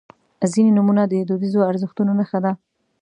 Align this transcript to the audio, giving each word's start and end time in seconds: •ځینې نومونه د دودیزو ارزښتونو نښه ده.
•ځینې 0.53 0.71
نومونه 0.77 1.03
د 1.07 1.13
دودیزو 1.29 1.67
ارزښتونو 1.69 2.11
نښه 2.19 2.39
ده. 2.45 2.51